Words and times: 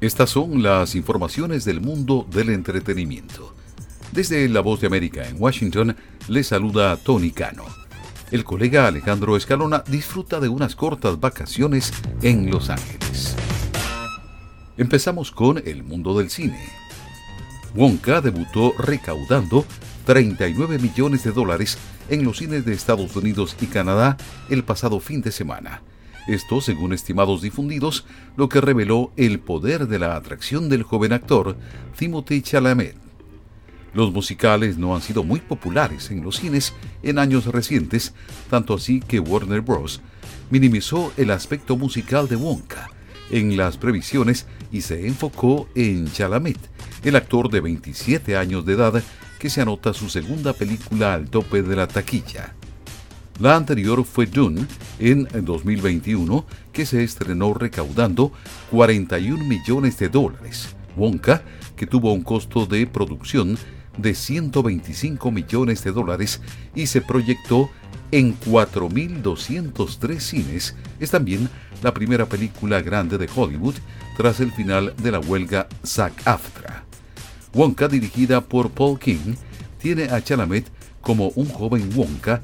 Estas 0.00 0.30
son 0.30 0.62
las 0.62 0.94
informaciones 0.94 1.64
del 1.64 1.80
mundo 1.80 2.24
del 2.30 2.50
entretenimiento. 2.50 3.52
Desde 4.12 4.48
La 4.48 4.60
Voz 4.60 4.80
de 4.80 4.86
América 4.86 5.26
en 5.28 5.42
Washington, 5.42 5.96
le 6.28 6.44
saluda 6.44 6.96
Tony 6.96 7.32
Cano. 7.32 7.64
El 8.30 8.44
colega 8.44 8.86
Alejandro 8.86 9.36
Escalona 9.36 9.82
disfruta 9.88 10.38
de 10.38 10.48
unas 10.48 10.76
cortas 10.76 11.18
vacaciones 11.18 11.92
en 12.22 12.48
Los 12.48 12.70
Ángeles. 12.70 13.34
Empezamos 14.76 15.32
con 15.32 15.58
el 15.66 15.82
mundo 15.82 16.16
del 16.16 16.30
cine. 16.30 16.60
Wonka 17.74 18.20
debutó 18.20 18.74
recaudando 18.78 19.64
39 20.06 20.78
millones 20.78 21.24
de 21.24 21.32
dólares 21.32 21.76
en 22.08 22.24
los 22.24 22.38
cines 22.38 22.64
de 22.64 22.72
Estados 22.72 23.16
Unidos 23.16 23.56
y 23.60 23.66
Canadá 23.66 24.16
el 24.48 24.62
pasado 24.62 25.00
fin 25.00 25.22
de 25.22 25.32
semana. 25.32 25.82
Esto 26.28 26.60
según 26.60 26.92
estimados 26.92 27.40
difundidos, 27.40 28.04
lo 28.36 28.50
que 28.50 28.60
reveló 28.60 29.12
el 29.16 29.40
poder 29.40 29.88
de 29.88 29.98
la 29.98 30.14
atracción 30.14 30.68
del 30.68 30.82
joven 30.82 31.14
actor 31.14 31.56
Timothy 31.96 32.42
Chalamet. 32.42 32.94
Los 33.94 34.12
musicales 34.12 34.76
no 34.76 34.94
han 34.94 35.00
sido 35.00 35.24
muy 35.24 35.40
populares 35.40 36.10
en 36.10 36.22
los 36.22 36.36
cines 36.36 36.74
en 37.02 37.18
años 37.18 37.46
recientes, 37.46 38.12
tanto 38.50 38.74
así 38.74 39.00
que 39.00 39.20
Warner 39.20 39.62
Bros. 39.62 40.02
minimizó 40.50 41.14
el 41.16 41.30
aspecto 41.30 41.78
musical 41.78 42.28
de 42.28 42.36
Wonka 42.36 42.90
en 43.30 43.56
las 43.56 43.78
previsiones 43.78 44.46
y 44.70 44.82
se 44.82 45.06
enfocó 45.06 45.66
en 45.74 46.12
Chalamet, 46.12 46.58
el 47.04 47.16
actor 47.16 47.50
de 47.50 47.60
27 47.60 48.36
años 48.36 48.66
de 48.66 48.74
edad 48.74 49.02
que 49.38 49.48
se 49.48 49.62
anota 49.62 49.94
su 49.94 50.10
segunda 50.10 50.52
película 50.52 51.14
al 51.14 51.30
tope 51.30 51.62
de 51.62 51.74
la 51.74 51.88
taquilla. 51.88 52.57
La 53.40 53.54
anterior 53.54 54.04
fue 54.04 54.26
Dune 54.26 54.66
en 54.98 55.28
2021, 55.32 56.44
que 56.72 56.84
se 56.84 57.04
estrenó 57.04 57.54
recaudando 57.54 58.32
41 58.72 59.44
millones 59.44 59.96
de 59.98 60.08
dólares. 60.08 60.74
Wonka, 60.96 61.42
que 61.76 61.86
tuvo 61.86 62.12
un 62.12 62.22
costo 62.22 62.66
de 62.66 62.84
producción 62.88 63.56
de 63.96 64.14
125 64.14 65.30
millones 65.30 65.84
de 65.84 65.92
dólares 65.92 66.40
y 66.74 66.88
se 66.88 67.00
proyectó 67.00 67.70
en 68.10 68.36
4.203 68.40 70.18
cines, 70.18 70.74
es 70.98 71.10
también 71.12 71.48
la 71.82 71.94
primera 71.94 72.26
película 72.26 72.80
grande 72.80 73.18
de 73.18 73.28
Hollywood 73.32 73.74
tras 74.16 74.40
el 74.40 74.50
final 74.50 74.94
de 75.00 75.12
la 75.12 75.20
huelga 75.20 75.68
SAG-AFTRA. 75.84 76.82
Wonka, 77.54 77.86
dirigida 77.86 78.40
por 78.40 78.70
Paul 78.70 78.98
King, 78.98 79.36
tiene 79.80 80.04
a 80.04 80.20
Chalamet 80.20 80.66
como 81.00 81.28
un 81.36 81.46
joven 81.46 81.88
Wonka 81.94 82.42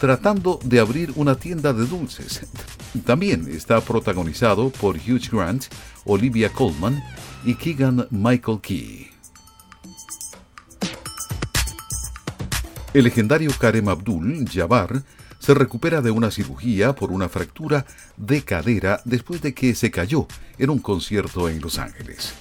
tratando 0.00 0.60
de 0.64 0.80
abrir 0.80 1.12
una 1.16 1.36
tienda 1.36 1.72
de 1.72 1.86
dulces. 1.86 2.46
También 3.04 3.48
está 3.48 3.80
protagonizado 3.80 4.70
por 4.70 4.96
Hugh 4.96 5.30
Grant, 5.30 5.64
Olivia 6.04 6.50
Colman 6.52 7.02
y 7.44 7.54
Keegan 7.54 8.06
Michael 8.10 8.60
Key. 8.60 9.08
El 12.94 13.04
legendario 13.04 13.50
Karem 13.58 13.88
Abdul 13.88 14.48
Jabbar 14.50 15.02
se 15.38 15.54
recupera 15.54 16.00
de 16.00 16.10
una 16.10 16.30
cirugía 16.30 16.94
por 16.94 17.12
una 17.12 17.28
fractura 17.28 17.84
de 18.16 18.42
cadera 18.42 19.00
después 19.04 19.42
de 19.42 19.54
que 19.54 19.74
se 19.74 19.90
cayó 19.90 20.26
en 20.58 20.70
un 20.70 20.78
concierto 20.78 21.48
en 21.48 21.60
Los 21.60 21.78
Ángeles. 21.78 22.32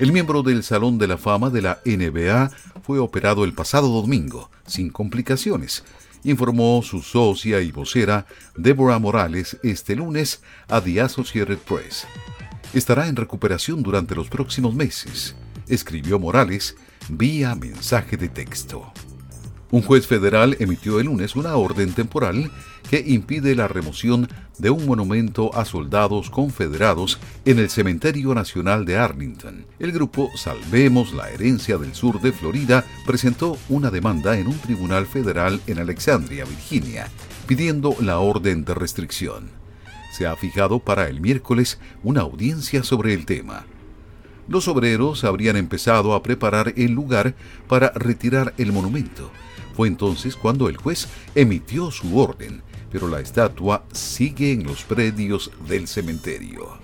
El 0.00 0.12
miembro 0.12 0.42
del 0.42 0.62
Salón 0.62 0.98
de 0.98 1.08
la 1.08 1.16
Fama 1.16 1.50
de 1.50 1.62
la 1.62 1.80
NBA 1.84 2.50
fue 2.82 2.98
operado 2.98 3.44
el 3.44 3.52
pasado 3.52 3.88
domingo, 3.88 4.50
sin 4.66 4.90
complicaciones, 4.90 5.84
informó 6.24 6.82
su 6.82 7.02
socia 7.02 7.60
y 7.60 7.72
vocera 7.72 8.26
Deborah 8.56 8.98
Morales 8.98 9.58
este 9.62 9.96
lunes 9.96 10.42
a 10.68 10.80
The 10.80 11.00
Associated 11.00 11.58
Press. 11.58 12.06
Estará 12.74 13.08
en 13.08 13.16
recuperación 13.16 13.82
durante 13.82 14.14
los 14.14 14.28
próximos 14.28 14.74
meses, 14.74 15.36
escribió 15.68 16.18
Morales 16.18 16.76
vía 17.08 17.54
mensaje 17.54 18.16
de 18.16 18.28
texto. 18.28 18.92
Un 19.70 19.82
juez 19.82 20.06
federal 20.06 20.56
emitió 20.60 20.98
el 20.98 21.06
lunes 21.06 21.36
una 21.36 21.54
orden 21.56 21.92
temporal 21.92 22.50
que 22.88 23.04
impide 23.06 23.54
la 23.54 23.68
remoción 23.68 24.26
de 24.56 24.70
un 24.70 24.86
monumento 24.86 25.54
a 25.54 25.66
soldados 25.66 26.30
confederados 26.30 27.18
en 27.44 27.58
el 27.58 27.68
Cementerio 27.68 28.34
Nacional 28.34 28.86
de 28.86 28.96
Arlington. 28.96 29.66
El 29.78 29.92
grupo 29.92 30.30
Salvemos 30.36 31.12
la 31.12 31.28
Herencia 31.28 31.76
del 31.76 31.94
Sur 31.94 32.22
de 32.22 32.32
Florida 32.32 32.82
presentó 33.04 33.58
una 33.68 33.90
demanda 33.90 34.38
en 34.38 34.46
un 34.46 34.58
tribunal 34.58 35.06
federal 35.06 35.60
en 35.66 35.78
Alexandria, 35.78 36.46
Virginia, 36.46 37.10
pidiendo 37.46 37.94
la 38.00 38.20
orden 38.20 38.64
de 38.64 38.72
restricción. 38.72 39.50
Se 40.12 40.26
ha 40.26 40.34
fijado 40.34 40.78
para 40.78 41.08
el 41.08 41.20
miércoles 41.20 41.78
una 42.02 42.22
audiencia 42.22 42.82
sobre 42.84 43.12
el 43.12 43.26
tema. 43.26 43.66
Los 44.48 44.66
obreros 44.66 45.24
habrían 45.24 45.56
empezado 45.56 46.14
a 46.14 46.22
preparar 46.22 46.72
el 46.78 46.92
lugar 46.92 47.34
para 47.68 47.90
retirar 47.90 48.54
el 48.56 48.72
monumento 48.72 49.30
fue 49.78 49.86
entonces 49.86 50.34
cuando 50.34 50.68
el 50.68 50.76
juez 50.76 51.06
emitió 51.36 51.92
su 51.92 52.18
orden, 52.18 52.62
pero 52.90 53.06
la 53.06 53.20
estatua 53.20 53.84
sigue 53.92 54.50
en 54.50 54.64
los 54.64 54.82
predios 54.82 55.52
del 55.68 55.86
cementerio. 55.86 56.78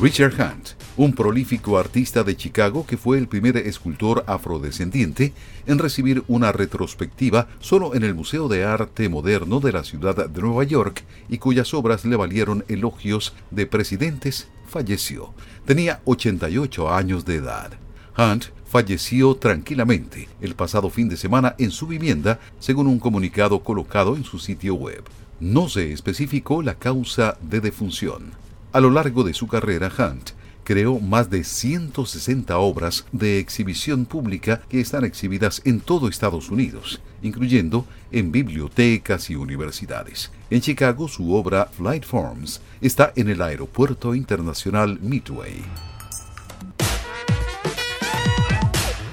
Richard 0.00 0.32
Hunt, 0.40 0.70
un 0.96 1.12
prolífico 1.12 1.76
artista 1.76 2.24
de 2.24 2.34
Chicago 2.34 2.86
que 2.86 2.96
fue 2.96 3.18
el 3.18 3.28
primer 3.28 3.58
escultor 3.58 4.24
afrodescendiente 4.26 5.34
en 5.66 5.78
recibir 5.78 6.24
una 6.28 6.50
retrospectiva 6.50 7.46
solo 7.58 7.94
en 7.94 8.02
el 8.02 8.14
Museo 8.14 8.48
de 8.48 8.64
Arte 8.64 9.10
Moderno 9.10 9.60
de 9.60 9.72
la 9.72 9.84
ciudad 9.84 10.30
de 10.30 10.40
Nueva 10.40 10.64
York 10.64 11.04
y 11.28 11.36
cuyas 11.36 11.74
obras 11.74 12.06
le 12.06 12.16
valieron 12.16 12.64
elogios 12.68 13.34
de 13.50 13.66
presidentes, 13.66 14.48
falleció. 14.66 15.34
Tenía 15.66 16.00
88 16.06 16.90
años 16.90 17.26
de 17.26 17.34
edad. 17.34 17.72
Hunt 18.16 18.46
falleció 18.70 19.34
tranquilamente 19.34 20.28
el 20.40 20.54
pasado 20.54 20.90
fin 20.90 21.08
de 21.08 21.16
semana 21.16 21.56
en 21.58 21.72
su 21.72 21.88
vivienda, 21.88 22.38
según 22.60 22.86
un 22.86 23.00
comunicado 23.00 23.64
colocado 23.64 24.14
en 24.14 24.22
su 24.22 24.38
sitio 24.38 24.76
web. 24.76 25.02
No 25.40 25.68
se 25.68 25.92
especificó 25.92 26.62
la 26.62 26.76
causa 26.76 27.36
de 27.42 27.60
defunción. 27.60 28.30
A 28.72 28.78
lo 28.78 28.90
largo 28.90 29.24
de 29.24 29.34
su 29.34 29.48
carrera, 29.48 29.90
Hunt 29.98 30.30
creó 30.62 31.00
más 31.00 31.30
de 31.30 31.42
160 31.42 32.56
obras 32.58 33.06
de 33.10 33.40
exhibición 33.40 34.04
pública 34.04 34.60
que 34.68 34.80
están 34.80 35.04
exhibidas 35.04 35.62
en 35.64 35.80
todo 35.80 36.06
Estados 36.06 36.48
Unidos, 36.48 37.00
incluyendo 37.22 37.86
en 38.12 38.30
bibliotecas 38.30 39.30
y 39.30 39.34
universidades. 39.34 40.30
En 40.48 40.60
Chicago, 40.60 41.08
su 41.08 41.34
obra 41.34 41.66
Flight 41.76 42.04
Forms 42.04 42.60
está 42.80 43.12
en 43.16 43.30
el 43.30 43.42
Aeropuerto 43.42 44.14
Internacional 44.14 45.00
Midway. 45.00 45.89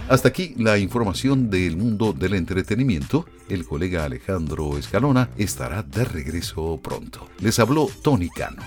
Hasta 0.10 0.30
aquí 0.30 0.54
la 0.58 0.78
información 0.78 1.50
del 1.50 1.76
mundo 1.76 2.14
del 2.14 2.36
entretenimiento. 2.36 3.26
El 3.50 3.66
colega 3.66 4.06
Alejandro 4.06 4.78
Escalona 4.78 5.30
estará 5.38 5.84
de 5.84 6.06
regreso 6.06 6.80
pronto. 6.82 7.28
Les 7.40 7.60
habló 7.60 7.90
Tony 8.02 8.30
Cano. 8.30 8.64